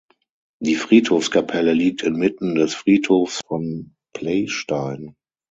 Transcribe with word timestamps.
Die 0.59 0.73
Friedhofskapelle 0.77 1.73
liegt 1.73 2.01
inmitten 2.01 2.55
des 2.55 2.73
Friedhofs 2.73 3.39
von 3.47 3.93
Pleystein. 4.13 5.15